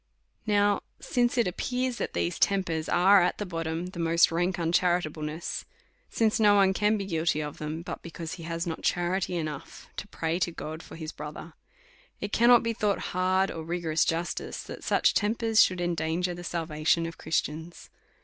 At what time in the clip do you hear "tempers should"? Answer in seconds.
15.13-15.79